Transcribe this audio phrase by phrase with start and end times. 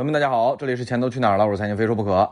[0.00, 1.44] 朋友们，大家好，这里是钱都去哪儿了？
[1.44, 2.26] 我是财经非说不可。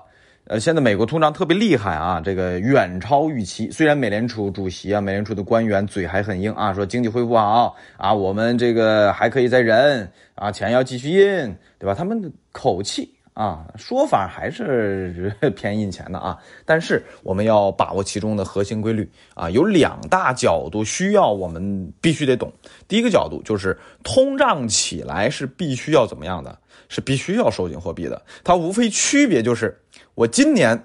[0.46, 3.70] 呃，现在美国通胀特别厉害啊，这个远超预期。
[3.70, 11.92] 虽然美联储主席啊、美联储的官员嘴还很硬啊，说经济恢复好啊，我们这个还可以再忍啊，钱要继续印，对吧？
[11.94, 13.17] 他们的口气。
[13.38, 22.52] 啊，说法还是 偏印钱的啊，但是我们要把握其中的核心规律啊，有两大角度需要我们必须得懂。
[22.88, 28.20] 第一个角度就是通胀起来是必须要怎么样的，是必须要收紧货币的。
[28.42, 29.80] 它无非区别就是
[30.16, 30.76] 我今年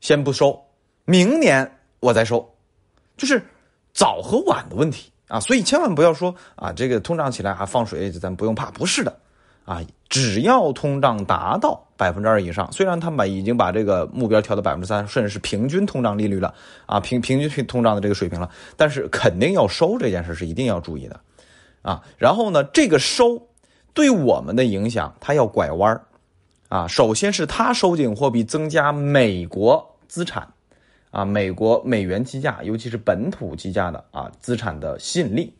[0.00, 0.58] 先不收，
[1.04, 1.70] 明年
[2.00, 2.54] 我再收，
[3.18, 3.42] 就是
[3.92, 5.38] 早和晚的问题啊。
[5.38, 9.14] 所以千万不要说啊，这个通胀起来还放水，咱不用怕，不是的。
[9.64, 16.52] 啊，只要通胀达到百分之二以上，虽然他们已经把这个目标调到百分之三，甚至是平均通胀利率了
[16.86, 21.20] 啊，平平均通胀的这个水平了，但是肯定要收这件事是一定要注意的，
[21.82, 23.48] 啊，然后呢，这个收
[23.94, 26.00] 对我们的影响，它要拐弯，
[26.68, 30.48] 啊，首先是它收紧货币，增加美国资产，
[31.12, 35.54] 啊，美国美元计价，尤其是本土计价的啊资产的吸引力，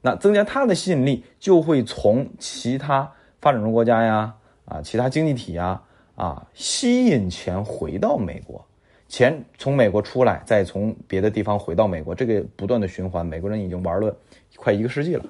[0.00, 3.12] 那增加它的吸引力，就会从其他。
[3.44, 5.78] 发展中国家呀，啊，其他经济体呀，
[6.14, 8.64] 啊，吸引钱回到美国，
[9.06, 14.16] 钱从美国出来，再从别的地方回到美国，这个不断的循环，美国人已经玩了
[14.56, 15.26] 快一个世纪了，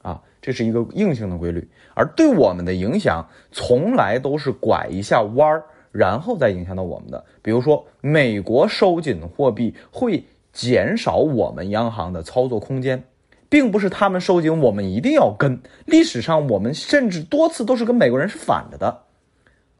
[0.00, 1.68] 啊，这是一个硬性的规律。
[1.92, 7.22] 而对我们的影响，从来都是拐一下弯儿，然后再影响到我们的。
[7.42, 13.04] 比如说，美国收紧货币会减少我们央行的操作空间。
[13.48, 15.58] 并不是他们收紧，我们一定要跟。
[15.86, 19.00] 历史上，我们甚至多次都是跟美国人是反着的，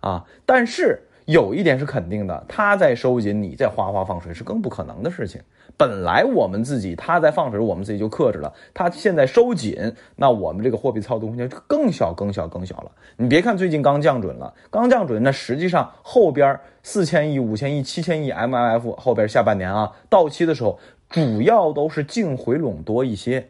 [0.01, 0.25] 啊！
[0.47, 5.41] 但是有一点是肯定的，他在收紧，你在哗哗放水是更不可能的事情。
[5.77, 8.53] 本来我们自己他在放水，我们自己就克制了。
[8.73, 9.77] 他现在收紧，
[10.17, 12.91] 那我们这个货币操纵空间更小、更小、更小了。
[13.17, 20.81] 你别看最近刚降准了，刚降准，那实际上后边四千亿、五千亿、七千亿 MLF 后边下半年啊到期的时候，
[21.11, 23.47] 主要都是净回笼多一些。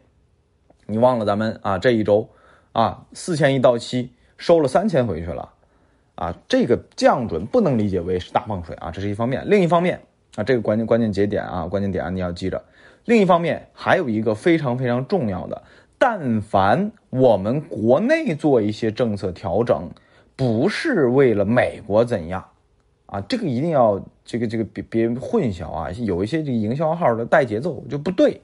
[0.89, 2.27] 你忘了咱们啊这一周，
[2.71, 5.49] 啊四千亿到期收了三千回去了，
[6.15, 9.43] 啊这个降准不能理解为是大放水啊，这是一方面。
[9.47, 10.01] 另一方面
[10.35, 12.61] 啊这个关键关键节点啊关键点啊你要记着。
[13.05, 15.61] 另一方面还有一个非常非常重要的，
[15.97, 19.89] 但凡我们国内做一些政策调整，
[20.35, 22.43] 不是为了美国怎样，
[23.05, 28.41] 啊这个一定要这个这个别别混淆啊，有一些这个营销号的带节奏就不对，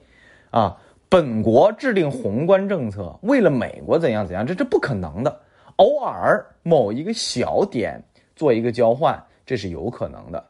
[0.50, 0.76] 啊。
[1.08, 5.40] 本国制定宏观政策，为了美国怎样怎样，这这不可能的。
[5.76, 8.02] 偶尔某一个小点
[8.34, 10.44] 做一个交换，这是有可能的。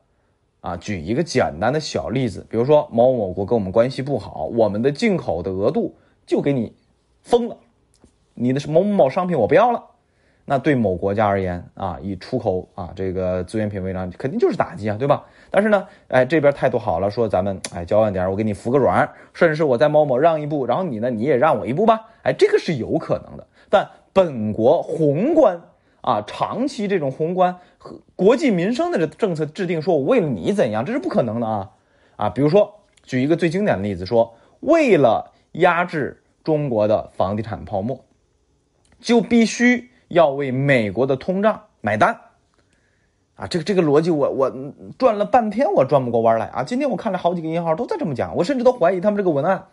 [0.61, 5.97] 啊，举一个简单的小例子，比如说某某国跟我们关系不好，我们的进口的额度
[6.27, 6.75] 就给你
[7.23, 7.57] 封了，
[8.35, 9.85] 你的某某某商品我不要了。
[10.49, 15.25] 那对某国家而言啊，以出口啊这个资源品为荣，肯定就是打击啊，对吧？
[15.51, 23.45] 但是呢，哎，这边态度好了，说咱们哎交换点，我给你服个软，甚至是我在某某让一步，然后你呢你也让我一步吧，哎，这个是有可能的。
[23.69, 25.61] 但本国宏观
[26.01, 31.71] 啊，长期这种宏观和国计民生的这政策制定，说我为了你怎样，这是不可能的啊
[32.15, 32.31] 啊！
[32.31, 38.05] 比如说举一个最经典的例子，说为了压制中国的房地产泡沫，
[39.01, 39.91] 就必须。
[40.09, 42.21] 要为美国的通胀买单，
[43.35, 46.63] 啊，这个这个逻辑我我转了半天我转不过弯来啊！
[46.63, 49.67] 今天我看了好几个银行都在这么讲，我甚至都怀疑他们这个文案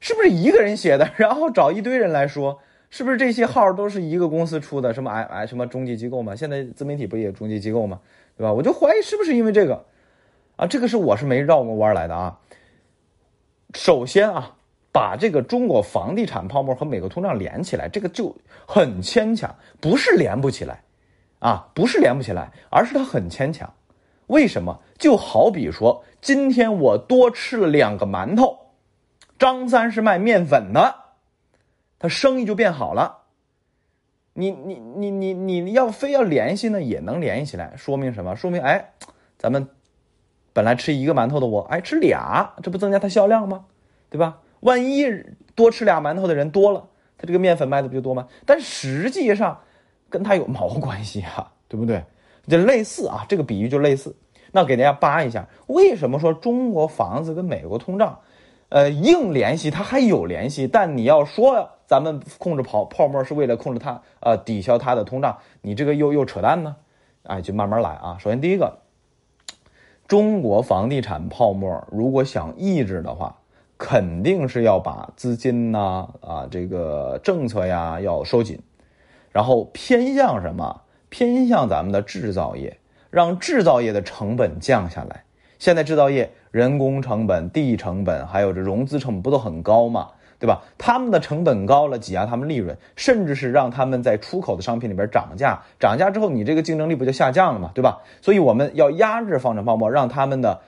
[0.00, 2.60] 是不是一个人写的， 然后找一堆人来说，
[2.90, 4.92] 是不是这些号都是一个公司出的？
[4.92, 6.34] 什么哎哎什么中介机构嘛？
[6.34, 8.00] 现在自媒体不也中介机构吗？
[8.36, 8.52] 对吧？
[8.52, 9.84] 我就怀疑是不是因为这个
[10.56, 10.66] 啊？
[10.66, 12.40] 这个是我是没绕过弯来的啊。
[13.74, 14.56] 首先啊。
[14.94, 18.32] 把这个中国房地产泡沫和美国通胀连起来，这个就
[18.64, 19.52] 很牵强。
[19.80, 20.84] 不是连不起来，
[21.40, 23.74] 啊，不是连不起来，而是它很牵强。
[24.28, 24.80] 为什么？
[24.96, 28.56] 就好比说，今天我多吃了两个馒头，
[29.36, 30.94] 张三是卖面粉的，
[31.98, 33.22] 他生意就变好了。
[34.34, 38.36] 你你你你你要非要联系呢，也能联系起来，说明什么？
[38.36, 38.92] 说明哎，
[39.38, 39.68] 咱们
[40.52, 43.64] 本来吃一个馒头的我，哎，吃俩，这不增加它销量吗？
[44.08, 44.38] 对吧？
[44.64, 45.04] 万一
[45.54, 46.88] 多吃俩馒头的人多了，
[47.18, 48.26] 他这个面粉卖的不就多吗？
[48.46, 49.60] 但实际上
[50.08, 52.02] 跟他有毛关系啊，对不对？
[52.48, 54.16] 就类似啊，这个比喻就类似。
[54.52, 58.20] 那给大家扒一下，为什么说中国房子跟美国通胀，
[58.70, 66.76] 呃，硬联系它还有联系，但你要说咱们控制泡泡沫是为了控制它，呃，抵消它的通胀，你这个又又扯淡呢？
[67.24, 68.16] 哎，就慢慢来啊。
[68.18, 68.78] 首先第一个，
[70.08, 73.38] 中国房地产泡沫如果想抑制的话。
[73.76, 78.58] 肯定是要把资金呐啊这个政策呀要收紧，
[79.32, 80.80] 然后偏向什么？
[81.08, 82.76] 偏向咱们的制造业，
[83.10, 85.22] 让制造业的成本降下来。
[85.60, 90.08] 现在制造业人工成本、地成本还有这融资成本不都很高吗？
[90.40, 90.60] 对吧？
[90.76, 95.62] 他们的成本高了，挤压他们利润，甚至是让他们在出口的商品里边涨价。
[95.78, 97.70] 涨价之后，你这个竞争力不就下降了吗？
[97.74, 98.02] 对吧？
[98.20, 100.60] 所以我们要压制房产泡沫，让他们的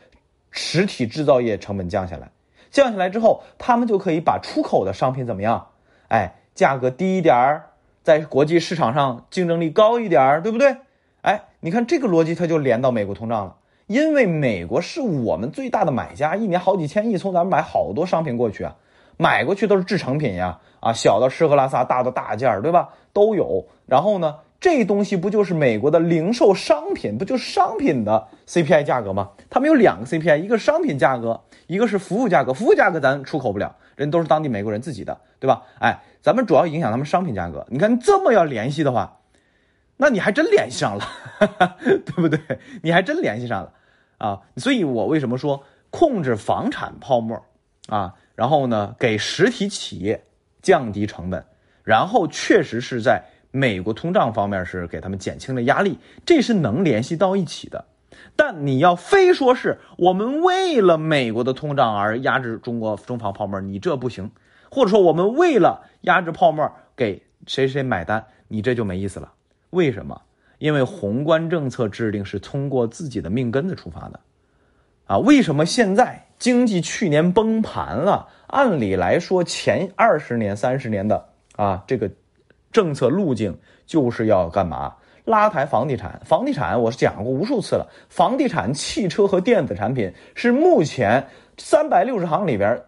[0.50, 2.31] 实体制造业成本降下来。
[2.71, 5.69] 降下来之后，他们就可以把出口的商品怎么样？
[6.09, 7.71] 哎，价格低一点儿，
[8.03, 10.77] 在国际市场上竞争力高一点儿，对不对？
[11.23, 13.57] 哎，你看这个逻辑，它就连到美国通胀了。
[13.87, 18.75] 因为美国是我们最大的买家，一年好几千亿从咱们买好多商品过去啊，
[19.17, 22.91] 买过去都是制成品呀，啊，小到吃喝拉撒，大到大件儿，对吧？
[23.13, 23.67] 都有。
[23.87, 29.31] 然后呢，这东西不就是美国的零售商品，不就是商品的 CPI 价格吗？
[29.50, 32.53] 他们有两个 CPI，一个商品价格，一个是服务价格。
[32.53, 35.62] 服务价格咱出口不了，人都是当地美国人自己的，对吧？
[35.79, 37.67] 哎，咱们主要影响他们商品价格。
[37.70, 39.20] 你看这么要联系的话。
[39.99, 41.08] 那你还真联系上了，
[41.81, 42.38] 对不对？
[42.82, 43.73] 你还真联系上了
[44.19, 44.43] 啊！
[44.58, 47.43] 所以我为什么说控制房产泡沫
[47.88, 48.12] 啊？
[48.35, 50.23] 然后呢，给实体企业
[50.61, 51.47] 降低成本，
[51.82, 53.25] 然后确实是在
[53.56, 57.87] 美国通胀方面是给他们减轻了压力，这是能联系到一起的。
[58.37, 64.26] 但你要非说是我们为了美国的通胀而压制中国中房泡沫，你这不行；
[64.70, 69.32] 或者说我们为了压制泡沫给谁谁买单，你这就没意思了。
[69.70, 70.20] 为什么？
[70.58, 74.20] 因为宏观政策制定是通过自己的命根子出发的，
[75.06, 78.29] 啊，为什么现在经济去年崩盘了？
[78.47, 82.11] 按理来说，前二十年、三十年的啊，这个
[82.73, 84.95] 政策路径就是要干嘛？
[85.25, 86.21] 拉抬房地产。
[86.25, 91.27] 房地产我是讲过无数次了，房地产、汽车和电子产品是目前
[91.59, 92.83] 三百六十行里边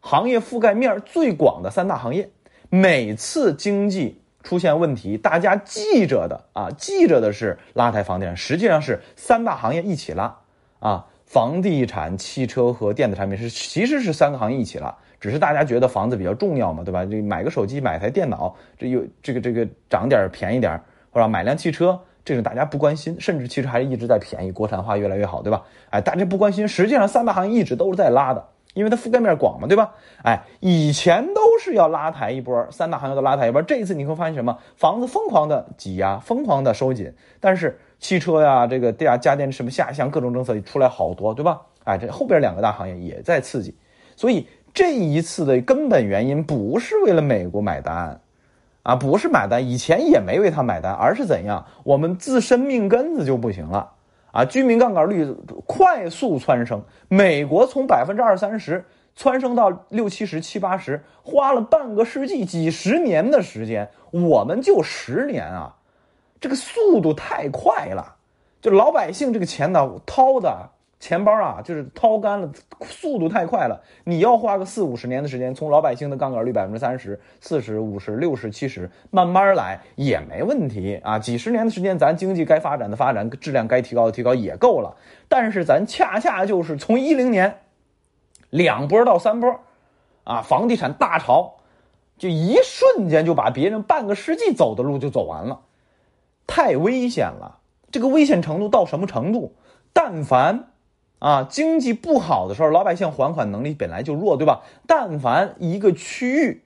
[0.00, 2.30] 行业覆盖面最广的三大行业。
[2.68, 4.16] 每次经济。
[4.42, 10.34] 出现问题，大家记着的啊，记着的是拉抬房地产，实际上是三大行业一起拉
[10.78, 17.04] 啊，房地产、汽车和电子产品是其实是三个行业一起了，只是大家觉得房子比较重要嘛，对吧？
[17.04, 20.80] 这买个手机、买台电脑，这有这个这个涨点便宜点，
[21.12, 25.62] 或者买辆汽车，这个大家不关心，甚至汽车还是一直在便宜，国产化越来越好，对吧？
[25.90, 28.44] 哎，大家不关心，实际上三大行业一直都是在拉的。
[28.72, 29.94] 因为它覆盖面广嘛，对吧？
[30.22, 33.60] 哎，以前都是要拉抬一波，三大行业都拉抬一波。
[33.62, 34.58] 这一次你会发现什么？
[34.76, 41.60] 房子疯狂的挤压，疯狂的收紧，但是汽车呀，这个电家电什么下乡各种政策出来好多，对吧？
[41.84, 43.76] 哎，这后边两个大行业也在刺激，
[44.16, 48.20] 所以这一次的根本原因不是为了美国买单，
[48.82, 51.64] 啊，不是买单，以前也没为他买单，而是怎样？
[51.84, 53.92] 我们自身命根子就不行了。
[54.32, 55.26] 啊，居民杠杆率
[55.66, 58.84] 快速蹿升，美国从百分之二三十
[59.16, 65.74] 蹿升到六七十、七八十，花了半个世纪、几十年的时间，我们就十年啊，
[66.40, 68.16] 这个速度太快了，
[68.60, 70.70] 就老百姓这个钱呢掏的。
[70.98, 72.50] 钱包啊，就是掏干了，
[72.82, 73.82] 速度太快了。
[74.04, 81.18] 你要花个四五十年的时间，从老百姓的杠杆率百分之三十、四十五十、六十、七十，慢慢来也没问题啊。
[81.18, 84.94] 几十年的时间，咱经济该发展的发展，质量该提高的提高也够了。
[85.26, 87.60] 但是咱恰恰就是从一零年
[88.50, 89.58] 两波到三波，
[90.24, 91.54] 啊，房地产大潮，
[92.18, 95.60] 就一瞬间就把别人半个世纪走的路就走完了，
[96.50, 97.60] 太危险了。
[97.92, 99.54] 这个危险程度到什么程度？
[99.92, 100.66] 但凡。
[101.20, 104.62] 啊，经济不好的时候，老百姓还款能力本来就弱，对吧？
[104.86, 106.64] 但凡一个区域，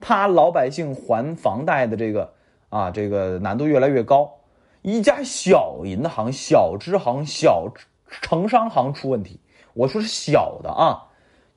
[0.00, 2.32] 他老百姓还房贷的这个
[2.70, 4.38] 啊，这个难度越来越高，
[4.80, 7.70] 一家小银行、小支行、小
[8.22, 9.38] 城商行出问题，
[9.74, 11.08] 我说是小的啊，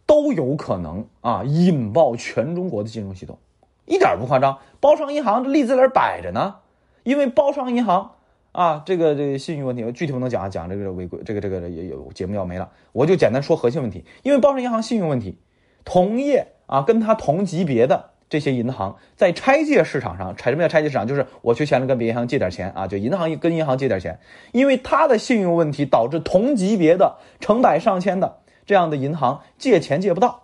[0.06, 3.38] 都有可能啊引爆全中国的金融系统，
[3.86, 4.60] 一点不夸张。
[4.82, 6.58] 包商银行这例子在那摆着呢，
[7.06, 8.12] 因为包商银行。
[8.52, 14.06] 啊，这个这个信誉问题，具体不能讲啊，讲这个违规，这个这个也有节目要没了，我就简单说核心问题。
[14.24, 15.38] 因为包商银行信用问题，
[15.84, 21.06] 同业啊，跟他同级别的这些银行在拆借市场上，拆什么叫拆借市场？
[21.06, 24.18] 就是我缺钱了，跟别银行借点钱啊，就银行跟银行借点钱，
[24.54, 30.44] 因为他的信用问题导致同级别的成百上千的这样的银行借钱借不到，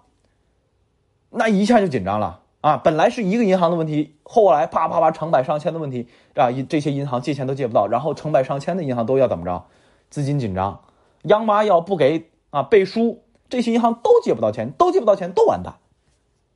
[1.29, 2.41] 那一下就紧张了。
[2.61, 9.65] 啊，本来是一个银行的问题，后来啪啪啪成百上千的问题啊，这些银行借钱都借不到，然后成百上千的银行都要怎么着？
[10.09, 10.81] 资金紧张，
[11.23, 15.75] 央妈要不给啊背书，这些银行都借不到钱，都借不到钱，都完蛋，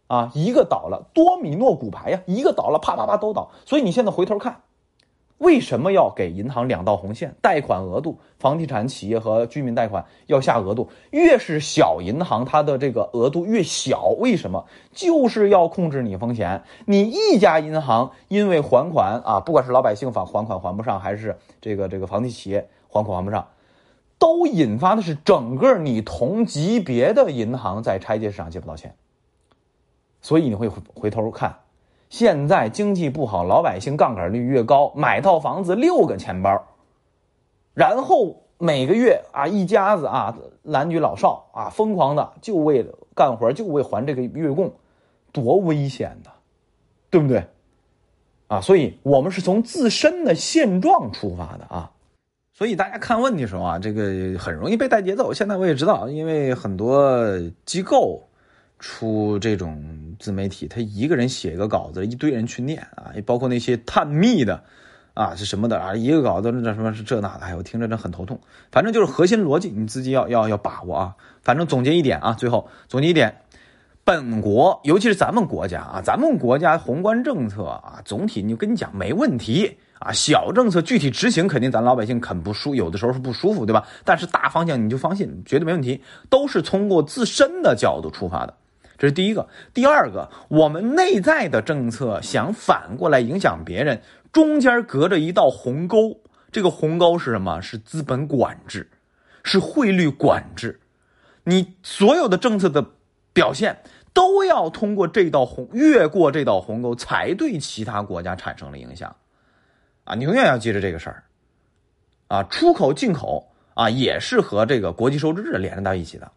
[0.07, 3.49] 啊，一个倒了，多米诺骨牌呀，一个倒了，啪啪啪都倒。
[3.65, 4.61] 所以你现在回头看，
[5.37, 7.35] 为什么要给银行两道红线？
[7.41, 14.05] 贷款额度，房地产企业和居民贷款要下额度，越是小银行，它的这个额度越小。
[14.17, 14.65] 为什么？
[14.93, 16.63] 就是要控制你风险。
[16.85, 23.45] 你一家银行因为还款啊，不管是老百姓还还款还不上，还是这个这个房地企业还款还不上，
[24.17, 28.95] 都引发的是整个你同级别的银行在拆借市场借不到钱。
[30.21, 31.57] 所以你会回头看。
[32.09, 36.63] 现在经济不好，老百姓杠杆率越高，买套房子六个钱包，
[37.73, 44.71] 然后每个月啊一家子啊男女老少啊疯狂的就为了干活，就为还这个月供，
[45.31, 46.29] 多危险的，
[47.09, 47.43] 对不对？
[48.47, 51.91] 啊，所以我们是从自身的现状出发的啊，
[52.53, 55.33] 所以大家看问题的时候啊，这个很容易被带节奏。
[55.33, 57.27] 现在我也知道，因为很多
[57.65, 58.23] 机构。
[58.87, 59.83] 出这种
[60.19, 64.63] 自媒体，他一个人写一个稿子，一堆人去念啊，包括那些探秘的，
[65.15, 68.39] 啊是什么的啊，一个稿子那什么是这那的，哎，我听着真很头痛。
[68.71, 71.15] 反正就是核心逻辑，你自己要要要把握啊。
[71.41, 73.41] 反正总结一点啊，最后总结一点，
[74.03, 83.83] 本国尤其是咱们国家啊，咱们国家宏观政策啊，总体你跟你讲没问题啊，小政策具体执行肯定咱老百姓肯不舒，有的时候是不舒服，对吧？
[84.03, 88.53] 但是大方向你就放心，绝对没问题，都是通过自身的角度出发的。
[88.97, 96.21] 这是第一个，第二个，我们内在的政策想反过来影响别人，中间隔着一道鸿沟。
[96.51, 97.61] 这个鸿沟是什么？
[97.61, 98.89] 是资本管制，
[99.43, 100.79] 是汇率管制。
[101.43, 102.85] 你所有的政策的
[103.33, 103.81] 表现
[104.13, 109.15] 都要通过这道鸿，越过这道鸿沟，才对其他国家产生了影响。
[110.05, 111.23] 啊，你永远要记着这个事儿。
[112.27, 116.31] 啊，出口进口啊，也是和这个国际收支日连到一起的。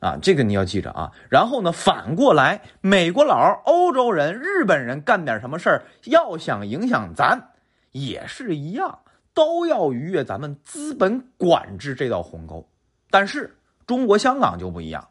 [0.00, 1.12] 啊，这个你要记着啊。
[1.28, 7.50] 然后呢，反过来，美国佬、欧洲人、日本人干点什么事儿，要想影响咱，
[7.92, 9.00] 也是一样，
[9.34, 12.68] 都要逾越咱们资本管制这道鸿沟。
[13.10, 15.08] 但是中国香港就不一样，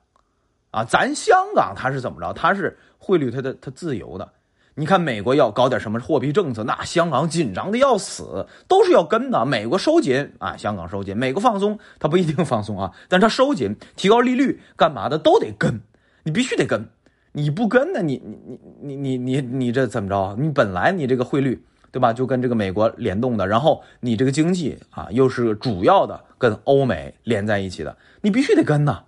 [0.72, 2.32] 啊，咱香港它是怎么着？
[2.34, 4.34] 它是汇率它的它自由的。
[4.80, 9.44] 你看，美国要搞点什么货币政策，那香港紧张的要死，都是要跟的。
[9.44, 15.82] 美国收紧啊，香港收紧；美国放松，它不一定放松啊，但它收紧、提高利率干嘛的都得跟，
[16.22, 16.88] 你必须得跟，
[17.32, 20.36] 你不跟呢，你你你你你你你这怎么着？
[20.40, 29.00] 你本来你这个汇率对吧，就跟这个美国联动的，然后你这个经济啊又是主要的跟欧美连在一起的，你必须得跟呐，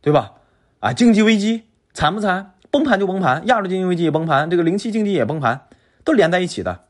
[0.00, 0.32] 对吧？
[0.80, 1.62] 啊，经济危机
[1.94, 2.54] 惨不惨？
[2.76, 5.62] 崩盘就崩盘，亚洲经济危机也崩盘，这个零七经济也崩盘，
[6.04, 6.80] 都连在一起的，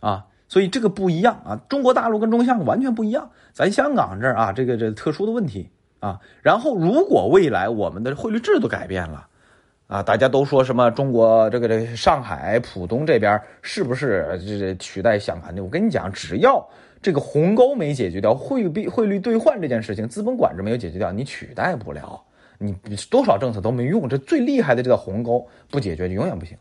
[0.00, 5.70] 啊，所以这个不一样啊，中国大陆跟中香港完全不一样，咱香港这儿啊，这个这特殊的问题
[6.00, 9.28] 啊，然后如果未来我们的汇率制度改变了，
[9.86, 15.62] 啊，大家都说什么中国这个这上海浦东这边是不是这取代香港的？
[15.62, 16.68] 我跟你讲，只要
[17.00, 22.20] 这个鸿沟没解决掉，汇币汇率兑换这件事情，资本管制没有解决掉，你取代不了。
[22.62, 22.76] 你
[23.08, 26.58] 多少政策都没用，这最厉害的这个鸿沟不解决就永远不行。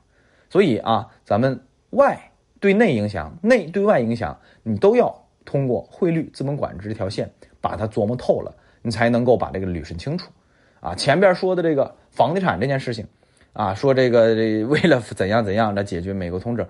[0.50, 7.29] 所以啊，咱们外对内影响，内对外影响，你都要通过汇率、资本管制这条线
[7.60, 10.32] 把它琢磨透了，你才能够把这个捋顺清楚。
[10.79, 13.06] 啊，前边说的这个房地产这件事情，
[13.51, 16.65] 啊，说这个这为了怎样怎样来解决美国通胀，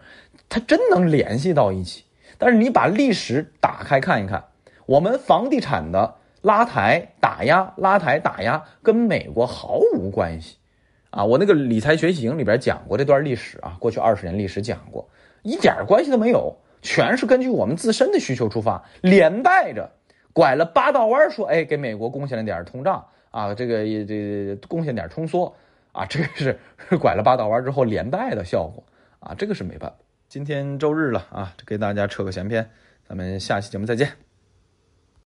[0.49, 2.03] 它真能联系到一起。
[2.39, 4.43] 但是你把历史打开看一看，
[4.87, 6.15] 我们房地产的。
[6.41, 10.57] 拉抬打压，拉抬打压，跟美国毫无关系，
[11.09, 15.09] 啊，我那个理财学习营里边讲过这段历史啊，过去二十年历史讲过，
[15.43, 19.91] 一点关系都没有，全是根据我们自身的需求出发，连带着
[20.31, 25.53] 拐了八道弯说，哎，给美国贡献了点通胀啊，这个也这贡献点通缩
[25.91, 26.57] 啊，这个是
[26.97, 28.83] 拐了八道弯之后连带的效果
[29.19, 29.95] 啊，这个是没办法。
[30.29, 32.69] 今天周日了啊，给大家扯个闲篇，
[33.07, 34.28] 咱们下期节目再见。